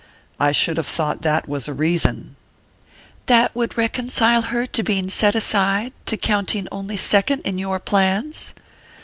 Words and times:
"I 0.39 0.51
should 0.51 0.77
have 0.77 0.87
thought 0.87 1.21
that 1.21 1.47
was 1.47 1.67
a 1.67 1.75
reason" 1.75 2.35
"That 3.27 3.55
would 3.55 3.77
reconcile 3.77 4.41
her 4.41 4.65
to 4.65 4.81
being 4.81 5.09
set 5.11 5.35
aside, 5.35 5.93
to 6.07 6.17
counting 6.17 6.67
only 6.71 6.97
second 6.97 7.41
in 7.41 7.59
your 7.59 7.77
plans?" 7.79 8.55